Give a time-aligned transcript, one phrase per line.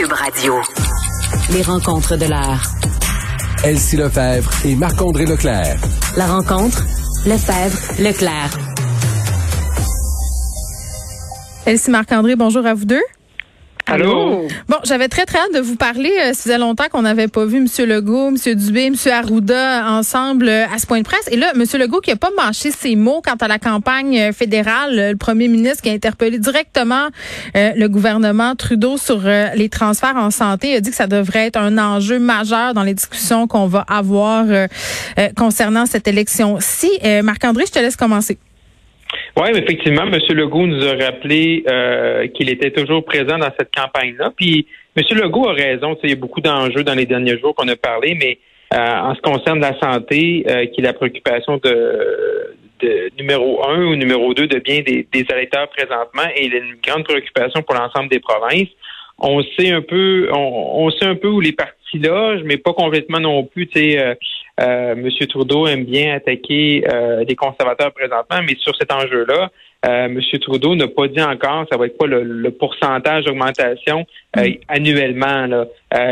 [0.00, 0.54] Cube Radio.
[1.52, 2.62] Les rencontres de l'heure.
[3.64, 5.76] Elsie Lefebvre et Marc-André Leclerc.
[6.16, 6.82] La rencontre,
[7.26, 8.50] Lefebvre, Leclerc.
[11.66, 13.02] Elsie Marc-André, bonjour à vous deux.
[13.90, 14.46] Allô?
[14.68, 16.12] Bon, j'avais très très hâte de vous parler.
[16.20, 17.88] Euh, ça faisait longtemps qu'on n'avait pas vu M.
[17.88, 18.54] Legault, M.
[18.54, 18.94] Dubé, M.
[19.12, 21.26] Arruda ensemble euh, à ce point de presse.
[21.32, 21.64] Et là, M.
[21.76, 25.48] Legault qui a pas mâché ses mots quant à la campagne euh, fédérale, le premier
[25.48, 27.08] ministre qui a interpellé directement
[27.54, 31.78] le gouvernement Trudeau sur les transferts en santé, a dit que ça devrait être un
[31.78, 34.46] enjeu majeur dans les discussions qu'on va avoir
[35.36, 36.90] concernant cette élection-ci.
[37.22, 38.38] Marc-André, je te laisse commencer.
[39.36, 40.18] Oui, effectivement, M.
[40.30, 44.32] Legault nous a rappelé euh, qu'il était toujours présent dans cette campagne-là.
[44.36, 45.04] Puis M.
[45.18, 48.16] Legault a raison, il y a beaucoup d'enjeux dans les derniers jours qu'on a parlé,
[48.20, 48.38] mais
[48.74, 52.54] euh, en ce qui concerne la santé, euh, qui est la préoccupation de,
[53.18, 57.74] numéro un ou numéro deux de bien des, des présentement et une grande préoccupation pour
[57.74, 58.68] l'ensemble des provinces.
[59.18, 63.20] On sait un peu, on, sait un peu où les partis là, mais pas complètement
[63.20, 63.66] non plus.
[63.66, 63.98] Tu
[64.60, 65.08] euh, euh, M.
[65.28, 69.50] Trudeau aime bien attaquer euh, les conservateurs présentement, mais sur cet enjeu-là,
[69.86, 70.20] euh, M.
[70.40, 74.54] Trudeau n'a pas dit encore ça va être quoi le, pourcentage d'augmentation euh, mm.
[74.68, 75.66] annuellement là,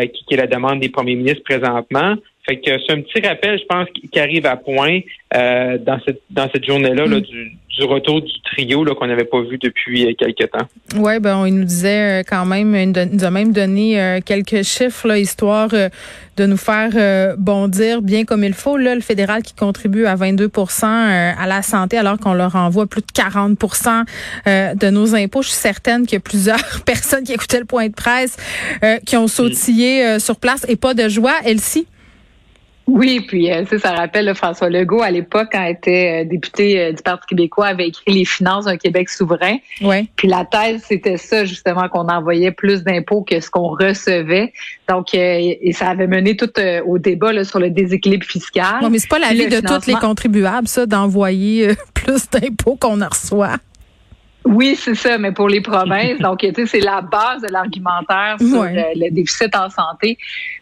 [0.06, 2.14] qui, qui, est la demande des premiers ministres présentement.
[2.48, 5.00] Fait que c'est un petit rappel, je pense, qui arrive à point
[5.32, 7.20] dans cette dans cette journée-là là, mm.
[7.20, 10.66] du, du retour du trio qu'on n'avait pas vu depuis euh, quelques temps.
[10.96, 14.62] Oui, ben il nous disait euh, quand même, il nous a même donné euh, quelques
[14.62, 18.76] chiffres là, histoire de nous faire bondir bien comme il faut.
[18.76, 23.00] Là, le fédéral qui contribue à 22% à la santé alors qu'on leur envoie plus
[23.00, 24.04] de 40%
[24.46, 25.42] de nos impôts.
[25.42, 28.36] Je suis certaine qu'il y a plusieurs personnes qui écoutaient le point de presse
[29.04, 31.34] qui ont sautillé sur place et pas de joie.
[31.44, 31.88] Elsie?
[32.88, 36.92] Oui, puis euh, ça rappelle François Legault à l'époque quand il était euh, député euh,
[36.92, 39.58] du Parti québécois avait écrit les finances d'un Québec souverain.
[39.82, 40.06] Ouais.
[40.16, 44.54] Puis la thèse c'était ça justement qu'on envoyait plus d'impôts que ce qu'on recevait.
[44.88, 46.50] Donc et ça avait mené tout
[46.86, 48.76] au débat là, sur le déséquilibre fiscal.
[48.80, 53.02] Non, mais c'est pas la vie de tous les contribuables ça d'envoyer plus d'impôts qu'on
[53.02, 53.58] en reçoit.
[54.44, 58.36] Oui, c'est ça, mais pour les provinces, donc tu sais, c'est la base de l'argumentaire
[58.38, 60.16] sur le, déficit en santé.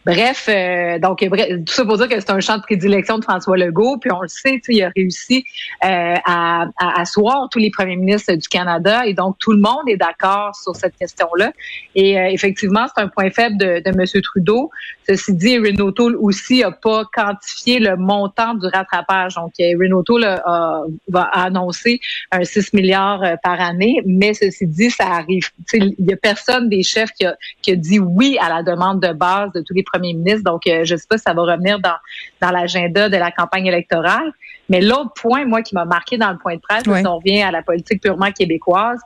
[0.05, 3.57] Bref, euh, donc tout ça pour dire que c'est un champ de prédilection de François
[3.57, 5.45] Legault, puis on le sait, il a réussi
[5.85, 9.89] euh, à, à, asseoir tous les premiers ministres du Canada, et donc tout le monde
[9.89, 11.53] est d'accord sur cette question-là.
[11.95, 14.23] Et euh, effectivement, c'est un point faible de, de M.
[14.23, 14.71] Trudeau.
[15.09, 19.35] Ceci dit, Renault Tool aussi n'a pas quantifié le montant du rattrapage.
[19.35, 22.01] Donc, Renault Tool a, va annoncer
[22.33, 25.49] un 6 milliards par année mais ceci dit, ça arrive.
[25.73, 29.01] Il y a personne des chefs qui a, qui a, dit oui à la demande
[29.01, 30.45] de base de tous les premiers ministres.
[30.45, 31.97] Donc, euh, je ne sais pas si ça va revenir dans,
[32.41, 34.33] dans l'agenda de la campagne électorale.
[34.69, 37.43] Mais l'autre point, moi, qui m'a marqué dans le point de presse, si on revient
[37.43, 38.99] à la politique purement québécoise,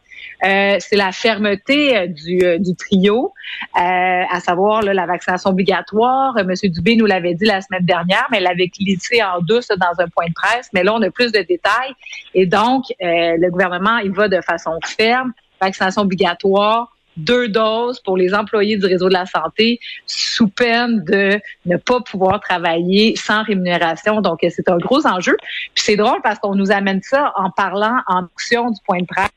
[0.43, 3.35] euh, c'est la fermeté euh, du, du trio,
[3.75, 6.35] à savoir la vaccination obligatoire.
[6.47, 10.03] Monsieur Dubé nous l'avait dit la semaine dernière, mais elle l'avait glissé en douce dans
[10.03, 10.71] un point de presse.
[10.73, 11.93] Mais là, on a plus de détails.
[12.33, 18.35] Et donc, le gouvernement, il va de façon ferme, vaccination obligatoire, deux doses pour les
[18.35, 24.21] employés du réseau de la santé sous peine de ne pas pouvoir travailler sans rémunération.
[24.21, 25.37] Donc, c'est un gros enjeu.
[25.75, 29.07] Puis c'est drôle parce qu'on nous amène ça en parlant en option du point de
[29.07, 29.31] presse.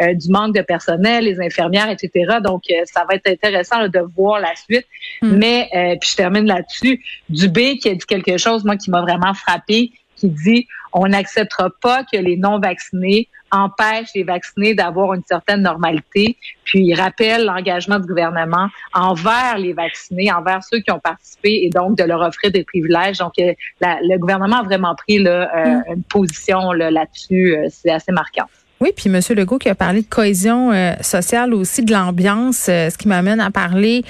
[0.00, 2.38] Euh, du manque de personnel, les infirmières, etc.
[2.42, 4.86] Donc, euh, ça va être intéressant de voir la suite.
[5.20, 5.36] Hmm.
[5.36, 9.02] Mais, euh, puis je termine là-dessus, Dubé qui a dit quelque chose, moi, qui m'a
[9.02, 15.22] vraiment frappé, qui dit on n'acceptera pas que les non-vaccinés empêchent les vaccinés d'avoir une
[15.26, 16.36] certaine normalité.
[16.64, 21.70] Puis il rappelle l'engagement du gouvernement envers les vaccinés, envers ceux qui ont participé et
[21.70, 23.18] donc de leur offrir des privilèges.
[23.18, 25.82] Donc euh, le gouvernement a vraiment pris là, euh, mm.
[25.96, 27.56] une position là-dessus.
[27.56, 28.46] Euh, c'est assez marquant.
[28.80, 29.20] Oui, puis M.
[29.36, 34.04] Legault qui a parlé de cohésion sociale aussi, de l'ambiance, ce qui m'amène à parler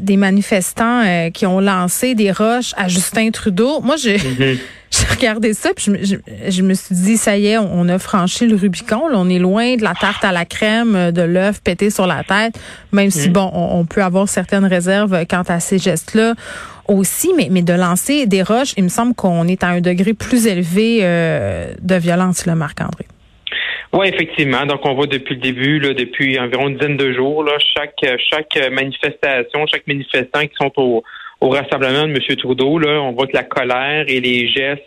[0.00, 1.02] des manifestants
[1.34, 3.80] qui ont lancé des roches à Justin Trudeau.
[3.80, 4.58] Moi, je, mm-hmm.
[5.08, 6.16] J'ai regardé ça, puis je,
[6.48, 9.02] je, me suis dit, ça y est, on, a franchi le Rubicon.
[9.12, 12.58] on est loin de la tarte à la crème, de l'œuf pété sur la tête,
[12.92, 13.32] même si, mm.
[13.32, 16.34] bon, on, peut avoir certaines réserves quant à ces gestes-là
[16.88, 20.14] aussi, mais, mais de lancer des roches, il me semble qu'on est à un degré
[20.14, 23.06] plus élevé euh, de violence, là, Marc-André.
[23.92, 24.66] Oui, effectivement.
[24.66, 28.18] Donc, on voit depuis le début, là, depuis environ une dizaine de jours, là, chaque,
[28.30, 31.02] chaque manifestation, chaque manifestant qui sont au,
[31.40, 32.36] au rassemblement de M.
[32.36, 34.82] Trudeau, là, on voit que la colère et les gestes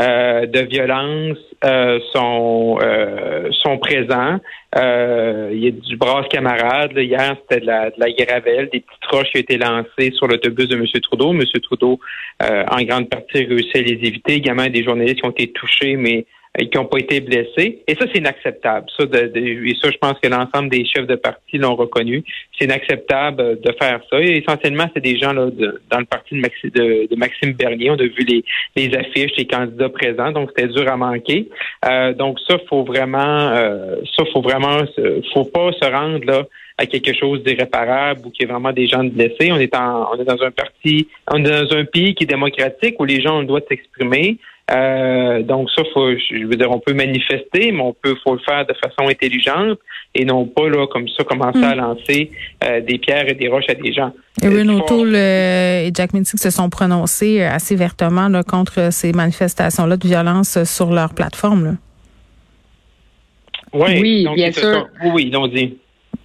[0.00, 4.40] euh, de violence euh, sont euh, sont présents.
[4.74, 6.92] il y a du brasse camarade.
[6.96, 10.26] Hier, c'était de la, de la gravelle, des petites roches qui ont été lancées sur
[10.26, 10.84] l'autobus de M.
[11.00, 11.32] Trudeau.
[11.32, 11.42] M.
[11.62, 12.00] Trudeau,
[12.40, 14.34] en grande partie, réussi à les éviter.
[14.34, 16.26] Également, des journalistes qui ont été touchés, mais
[16.58, 17.82] qui n'ont pas été blessés.
[17.88, 18.86] Et ça, c'est inacceptable.
[18.96, 22.22] Ça, de, et ça, je pense que l'ensemble des chefs de parti l'ont reconnu.
[22.56, 24.20] C'est inacceptable de faire ça.
[24.20, 25.48] Et essentiellement, c'est des gens là,
[25.90, 27.90] dans le parti de, de, Maxime Bernier.
[27.90, 28.44] On a vu les,
[28.76, 31.48] les affiches, les candidats présents, donc c'était dur à manquer.
[31.86, 34.78] Euh, donc ça, faut vraiment, euh, ça, faut vraiment,
[35.32, 36.44] faut pas se rendre là
[36.76, 39.50] à quelque chose d'irréparable ou qu'il y ait vraiment des gens blessés.
[39.52, 42.28] On est en, on est dans un parti, on est dans un pays qui est
[42.28, 44.38] démocratique où les gens ont le droit de s'exprimer.
[44.70, 48.40] Euh, donc ça, faut, je veux dire, on peut manifester, mais on peut, faut le
[48.40, 49.78] faire de façon intelligente
[50.14, 51.78] et non pas là comme ça commencer à mm.
[51.78, 52.30] lancer
[52.64, 54.12] euh, des pierres et des roches à des gens.
[54.42, 60.08] Erin O'Toole et Jack Mintic se sont prononcés assez vertement là, contre ces manifestations-là de
[60.08, 61.64] violence sur leur plateforme.
[61.64, 61.72] Là.
[63.74, 64.88] Oui, oui bien sûr.
[65.04, 65.76] Oui, ils l'ont dit.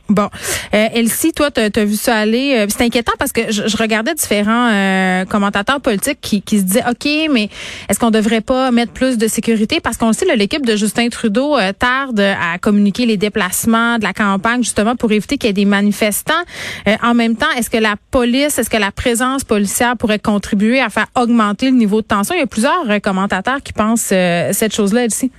[0.09, 0.27] Bon,
[0.73, 2.55] euh, Elsie, toi, tu as, vu ça aller?
[2.57, 6.83] Euh, c'est inquiétant parce que je, regardais différents euh, commentateurs politiques qui, qui se disaient,
[6.89, 7.49] ok, mais
[7.87, 9.79] est-ce qu'on devrait pas mettre plus de sécurité?
[9.79, 14.13] Parce qu'on sait l'équipe de Justin Trudeau euh, tarde à communiquer les déplacements de la
[14.13, 16.33] campagne justement pour éviter qu'il y ait des manifestants.
[17.03, 20.89] en même temps, est-ce que la police, est-ce que la présence policière pourrait contribuer à
[20.89, 22.33] faire augmenter le niveau de tension?
[22.33, 25.31] Il y a plusieurs commentateurs qui pensent cette chose-là, Elsie.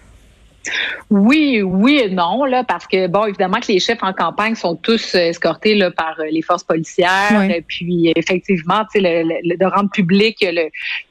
[1.10, 4.76] Oui, oui et non, là, parce que bon, évidemment que les chefs en campagne sont
[4.76, 7.42] tous euh, escortés là, par euh, les forces policières.
[7.50, 10.44] Et puis effectivement, tu sais, le, de rendre public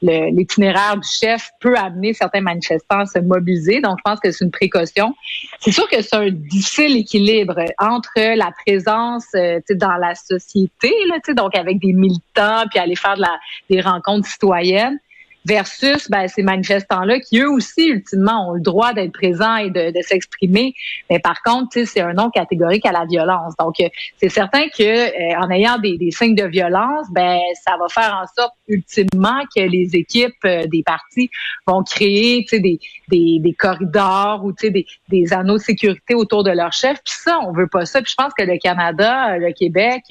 [0.01, 3.81] l'itinéraire du chef peut amener certains manifestants à se mobiliser.
[3.81, 5.15] Donc, je pense que c'est une précaution.
[5.59, 11.33] C'est sûr que c'est un difficile équilibre entre la présence euh, dans la société, là,
[11.33, 14.99] donc avec des militants, puis aller faire de la, des rencontres citoyennes
[15.45, 19.91] versus ben, ces manifestants-là qui, eux aussi, ultimement, ont le droit d'être présents et de,
[19.91, 20.73] de s'exprimer.
[21.09, 23.53] Mais par contre, c'est un nom catégorique à la violence.
[23.59, 23.87] Donc, euh,
[24.19, 28.19] c'est certain que euh, en ayant des, des, signes de violence, ben ça va faire
[28.21, 31.29] en sorte, ultimement, que les équipes euh, des partis
[31.65, 36.73] vont créer des, des, des corridors ou des, des anneaux de sécurité autour de leur
[36.73, 36.97] chef.
[37.05, 38.01] Puis ça, on veut pas ça.
[38.01, 40.03] Puis je pense que le Canada, le Québec,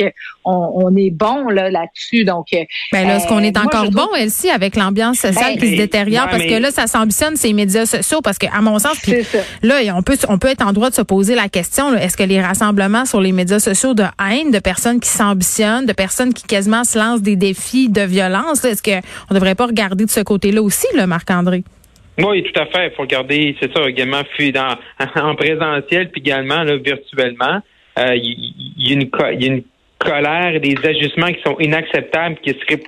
[0.44, 2.24] on, on est bon là là-dessus.
[2.24, 5.76] Donc, ben là, est-ce qu'on est encore bon, Elsie, avec l'ambiance sociale ben, qui se
[5.76, 9.14] détériore parce que là, ça s'ambitionne ces médias sociaux parce que, à mon sens, puis
[9.62, 12.22] là, on peut, on peut être en droit de se poser la question, est-ce que
[12.22, 16.44] les rassemblements sur les médias sociaux de haine, de personnes qui s'ambitionnent, de personnes qui
[16.44, 19.00] quasiment se lancent des défis de violence, est-ce qu'on
[19.30, 21.64] ne devrait pas regarder de ce côté-là aussi, le Marc-André?
[22.18, 22.88] Oui, tout à fait.
[22.88, 24.22] Il faut regarder, c'est ça, également
[24.54, 24.76] dans,
[25.22, 27.60] en présentiel, puis également là, virtuellement.
[27.98, 29.62] Euh, il y, a une
[29.98, 32.82] colère et des ajustements qui sont inacceptables, qui seraient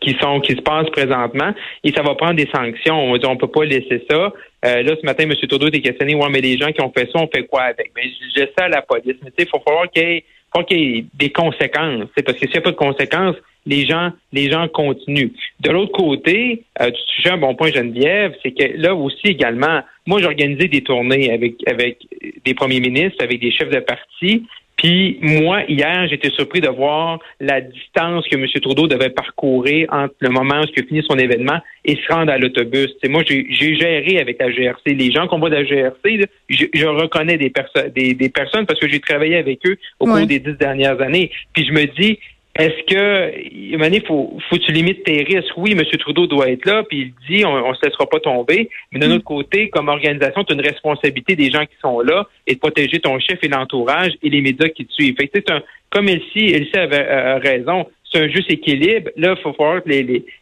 [0.00, 1.52] qui, sont qui se passent présentement
[1.84, 3.12] et ça va prendre des sanctions.
[3.12, 4.32] On on peut pas laisser ça.
[4.64, 5.34] Euh, là, ce matin, M.
[5.34, 7.92] Trudeau était questionné, ouais, mais les gens qui ont fait ça, on fait quoi avec?
[7.96, 8.04] Mais
[8.34, 9.16] je sais à la police.
[9.22, 12.08] Mais tu sais, il faut falloir qu'il y, ait, des conséquences.
[12.24, 13.36] Parce que s'il n'y a pas de conséquences,
[13.66, 15.32] les gens, les gens continuent.
[15.60, 19.80] De l'autre côté, euh, tu touches un bon point, Geneviève, c'est que là aussi également,
[20.06, 21.98] moi, j'ai organisé des tournées avec, avec
[22.44, 24.46] des premiers ministres, avec des chefs de parti,
[24.86, 28.46] puis moi, hier, j'étais surpris de voir la distance que M.
[28.62, 32.30] Trudeau devait parcourir entre le moment où il a fini son événement et se rendre
[32.30, 32.94] à l'autobus.
[33.08, 34.94] moi, j'ai géré avec la GRC.
[34.94, 37.52] Les gens qu'on voit de la GRC, je, reconnais des,
[37.96, 41.32] des, des, personnes parce que j'ai travaillé avec eux au cours des dix dernières années.
[41.52, 42.20] Puis je me dis,
[42.58, 45.52] est-ce que, il faut, faut que tu limites tes risques?
[45.56, 45.84] Oui, M.
[45.98, 48.70] Trudeau doit être là, puis il dit, on ne se laissera pas tomber.
[48.92, 49.22] Mais notre mm.
[49.22, 52.98] côté, comme organisation, tu as une responsabilité des gens qui sont là et de protéger
[53.00, 55.16] ton chef et l'entourage et les médias qui te suivent.
[55.18, 59.10] Fait un, comme Elsie, Elsie avait euh, raison, c'est un juste équilibre.
[59.16, 59.90] Là, il faut voir que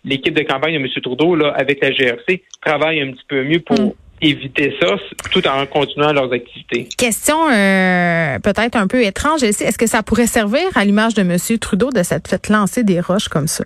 [0.05, 0.89] l'équipe de campagne de M.
[1.03, 3.93] Trudeau, là, avec la GRC, travaille un petit peu mieux pour, mm
[4.25, 4.97] éviter ça
[5.31, 6.89] tout en continuant leurs activités.
[6.97, 9.43] Question euh, peut-être un peu étrange.
[9.43, 11.37] Est-ce que ça pourrait servir à l'image de M.
[11.59, 13.65] Trudeau de cette fête lancer des roches comme ça?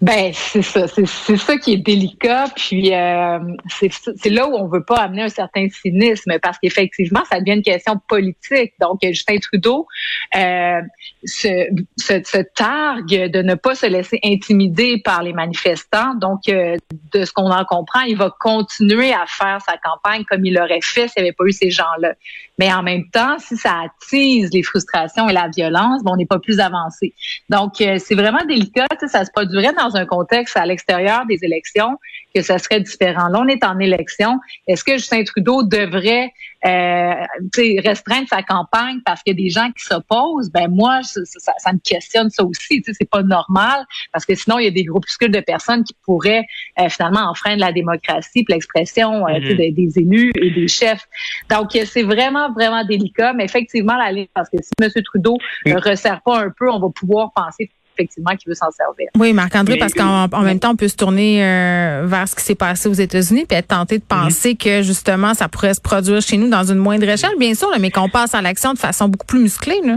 [0.00, 2.46] Ben c'est ça, c'est ça qui est délicat.
[2.54, 3.38] Puis euh,
[3.68, 7.62] c'est là où on veut pas amener un certain cynisme parce qu'effectivement ça devient une
[7.62, 8.74] question politique.
[8.80, 9.86] Donc Justin Trudeau
[10.36, 10.80] euh,
[11.24, 16.14] se, targue de ne pas se laisser intimider par les manifestants.
[16.14, 16.76] Donc euh,
[17.12, 20.80] de ce qu'on en comprend, il va continuer à faire sa campagne comme il l'aurait
[20.80, 22.14] fait s'il n'y avait pas eu ces gens-là.
[22.58, 26.26] Mais en même temps, si ça attise les frustrations et la violence, bon, on n'est
[26.26, 27.14] pas plus avancé.
[27.48, 28.86] Donc euh, c'est vraiment délicat.
[29.06, 31.96] Ça se produirait dans un contexte à l'extérieur des élections
[32.34, 33.28] que ça serait différent.
[33.28, 34.38] Là, on est en élection.
[34.66, 36.32] Est-ce que Justin Trudeau devrait
[36.66, 37.14] euh,
[37.84, 40.50] restreindre sa campagne parce qu'il y a des gens qui s'opposent?
[40.50, 42.82] Ben moi, ça, ça, me questionne ça aussi.
[42.84, 46.44] C'est pas normal parce que sinon, il y a des groupuscules de personnes qui pourraient
[46.80, 51.06] euh, finalement enfreindre la démocratie, l'expression euh, des, des, élus et des chefs.
[51.48, 53.34] Donc, c'est vraiment, vraiment délicat.
[53.34, 54.90] Mais effectivement, la ligne, parce que si M.
[55.04, 59.08] Trudeau ne resserre pas un peu, on va pouvoir penser effectivement qu'il veut s'en servir.
[59.18, 62.54] Oui, Marc-André, parce qu'en même temps, on peut se tourner euh, vers ce qui s'est
[62.54, 66.36] passé aux États-Unis puis être tenté de penser que justement, ça pourrait se produire chez
[66.36, 69.26] nous dans une moindre échelle, bien sûr, mais qu'on passe à l'action de façon beaucoup
[69.26, 69.80] plus musclée.
[69.84, 69.96] Là.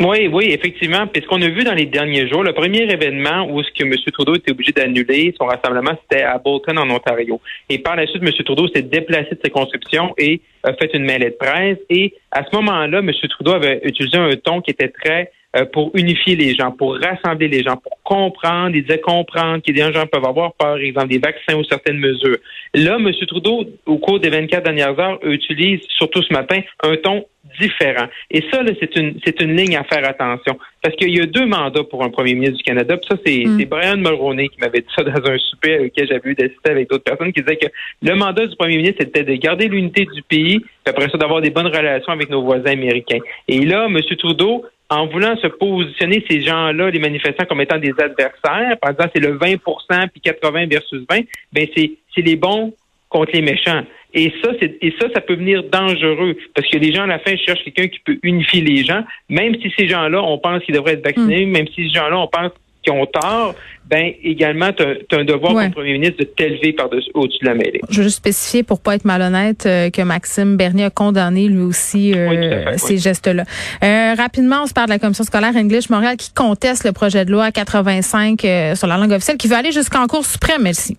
[0.00, 1.08] Oui, oui, effectivement.
[1.08, 3.82] Puis ce qu'on a vu dans les derniers jours, le premier événement où ce que
[3.84, 3.94] M.
[4.12, 7.40] Trudeau était obligé d'annuler son rassemblement, c'était à Bolton, en Ontario.
[7.68, 8.30] Et par la suite, M.
[8.44, 11.78] Trudeau s'est déplacé de ses conscriptions et a fait une mêlée de presse.
[11.90, 13.10] Et à ce moment-là, M.
[13.28, 17.48] Trudeau avait utilisé un ton qui était très euh, pour unifier les gens, pour rassembler
[17.48, 18.74] les gens, pour comprendre.
[18.74, 21.98] Il disait comprendre que des gens peuvent avoir peur, par exemple, des vaccins ou certaines
[21.98, 22.38] mesures.
[22.74, 23.10] Là, M.
[23.26, 27.24] Trudeau, au cours des 24 dernières heures, utilise, surtout ce matin, un ton
[27.60, 28.06] différent.
[28.30, 30.58] Et ça, c'est une, c'est une ligne à faire attention.
[30.82, 32.96] Parce qu'il y a deux mandats pour un premier ministre du Canada.
[32.96, 33.64] Puis ça, c'est, mm.
[33.64, 36.88] Brian Mulroney qui m'avait dit ça dans un souper avec lequel j'avais eu d'assister avec
[36.88, 37.68] d'autres personnes qui disaient que
[38.02, 41.40] le mandat du premier ministre, c'était de garder l'unité du pays, puis après ça, d'avoir
[41.40, 43.20] des bonnes relations avec nos voisins américains.
[43.48, 43.98] Et là, M.
[44.18, 49.10] Trudeau, en voulant se positionner ces gens-là, les manifestants, comme étant des adversaires, par exemple,
[49.14, 51.20] c'est le 20% puis 80 versus 20,
[51.52, 52.72] ben c'est, c'est les bons
[53.10, 53.82] contre les méchants.
[54.14, 57.18] Et ça, c'est, et ça, ça peut venir dangereux parce que les gens, à la
[57.18, 60.74] fin, cherchent quelqu'un qui peut unifier les gens, même si ces gens-là, on pense qu'ils
[60.74, 61.50] devraient être vaccinés, hmm.
[61.50, 62.52] même si ces gens-là, on pense
[62.88, 63.54] qu'ils ont tort,
[63.88, 66.76] ben également, tu as, un devoir comme premier ministre de t'élever
[67.14, 67.80] au-dessus de la mêlée.
[67.88, 71.62] Je veux juste spécifier, pour pas être malhonnête, euh, que Maxime Bernier a condamné lui
[71.62, 73.44] aussi euh, ces gestes-là.
[73.82, 77.24] Euh, rapidement, on se parle de la commission scolaire English Montréal qui conteste le projet
[77.24, 78.40] de loi 85
[78.74, 80.96] sur la langue officielle, qui veut aller jusqu'en Cour suprême, merci.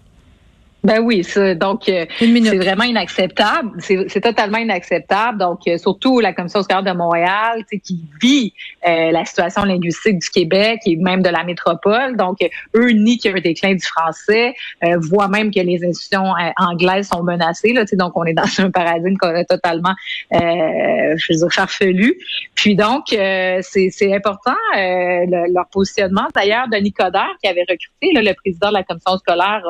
[0.83, 3.71] Ben oui, ça, donc euh, c'est vraiment inacceptable.
[3.79, 5.37] C'est totalement inacceptable.
[5.37, 8.53] Donc euh, surtout la commission scolaire de Montréal, qui vit
[8.87, 12.15] euh, la situation linguistique du Québec et même de la métropole.
[12.15, 12.37] Donc
[12.75, 14.53] eux nient qu'il y a un déclin du français,
[14.97, 17.73] voient même que les institutions anglaises sont menacées.
[17.73, 19.17] Là, donc on est dans un paradigme
[19.49, 19.93] totalement,
[20.31, 22.17] je veux dire, farfelu.
[22.55, 26.27] Puis donc c'est important leur positionnement.
[26.33, 29.63] D'ailleurs, Denis Coderre qui avait recruté le président de la commission scolaire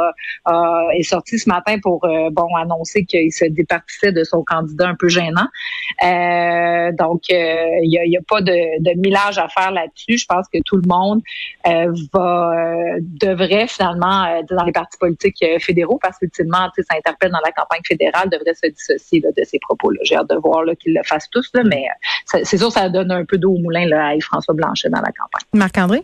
[1.00, 4.96] est sorti ce matin pour euh, bon annoncer qu'il se départissait de son candidat un
[4.96, 5.48] peu gênant.
[6.03, 8.51] Euh, donc, euh, il n'y a, pas de,
[8.84, 10.18] de millage à faire là-dessus.
[10.18, 11.22] Je pense que tout le monde
[12.13, 12.53] va
[13.00, 18.29] devrait finalement dans les partis politiques fédéraux, parce qu'ultimement, ça interpelle dans la campagne fédérale,
[18.29, 20.00] devrait se dissocier de ces propos-là.
[20.03, 21.86] J'ai hâte de voir qu'ils le fassent tous, mais
[22.25, 25.12] c'est sûr ça donne un peu d'eau au moulin là, à François Blanchet dans la
[25.12, 25.44] campagne.
[25.53, 26.03] Marc-André?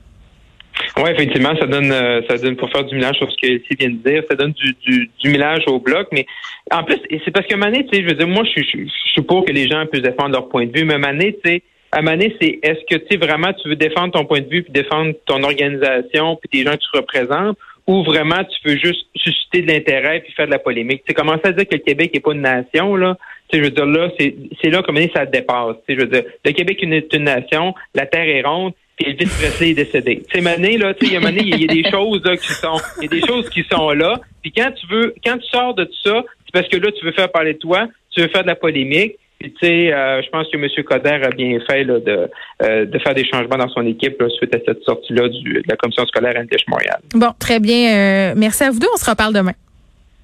[0.98, 3.68] Oui, effectivement, ça donne euh, ça donne pour faire du millage sur ce que ici
[3.80, 6.26] vient de dire, ça donne du, du, du millage au bloc, mais
[6.72, 9.46] en plus, c'est parce que Mané, tu sais, je veux dire, moi, je, suis pour
[9.46, 12.36] que les gens puissent défendre leur point de vue, mais Mané, tu sais, à Mané,
[12.42, 15.14] c'est est-ce que tu sais vraiment tu veux défendre ton point de vue puis défendre
[15.26, 19.72] ton organisation puis tes gens que tu représentes ou vraiment tu veux juste susciter de
[19.72, 21.04] l'intérêt puis faire de la polémique?
[21.06, 23.18] Tu sais, commencer à dire que le Québec n'est pas une nation, là,
[23.50, 25.76] tu sais, je veux dire, là, c'est là comme ça dépasse.
[25.88, 29.08] Tu sais, je veux dire, le Québec est une nation, la Terre est ronde, puis
[29.10, 30.24] Elvis Presley est décédé.
[30.30, 32.38] Tu sais, Mané, là, tu sais, il y a il y a des choses là,
[32.38, 34.20] qui sont, il y a des choses qui sont là.
[34.42, 37.06] Puis quand tu veux, quand tu sors de tout ça, c'est parce que là, tu
[37.06, 39.16] veux faire parler de toi, tu veux faire de la polémique.
[39.40, 40.68] Puis tu sais, euh, je pense que M.
[40.86, 42.30] Coder a bien fait là, de,
[42.64, 46.06] euh, de faire des changements dans son équipe suite à cette sortie-là de la commission
[46.06, 47.00] scolaire English Montréal.
[47.14, 48.32] Bon, très bien.
[48.32, 48.88] Euh, merci à vous deux.
[48.94, 49.54] On se reparle demain.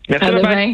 [0.10, 0.26] Merci.
[0.26, 0.70] À demain.